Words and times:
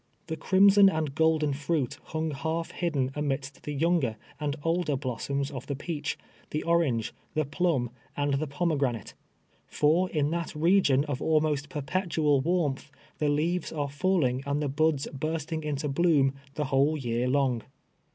The 0.25 0.35
crimson 0.35 0.89
andgoklen 0.89 1.53
fruit 1.53 1.99
hnng 2.07 2.33
half 2.33 2.71
hidden 2.71 3.11
amidst 3.13 3.61
the 3.61 3.71
younger 3.71 4.15
and 4.39 4.55
older 4.63 4.95
blossoms 4.97 5.51
of 5.51 5.67
the 5.67 5.75
peach, 5.75 6.17
the 6.49 6.63
or 6.63 6.81
ange, 6.83 7.13
the 7.35 7.45
plum, 7.45 7.91
and 8.17 8.33
the 8.33 8.47
pomegranate; 8.47 9.13
for, 9.67 10.09
in 10.09 10.31
that 10.31 10.55
region 10.55 11.05
of 11.05 11.21
almost 11.21 11.69
jierpetual 11.69 12.41
warmth, 12.43 12.89
the 13.19 13.29
leaves 13.29 13.71
are 13.71 13.89
falling 13.91 14.41
and 14.47 14.59
the 14.59 14.69
Luds 14.69 15.05
bursting 15.13 15.61
into 15.61 15.87
bloom 15.87 16.33
the 16.55 16.65
whole 16.73 16.97
year 16.97 17.27
loiig. 17.27 17.61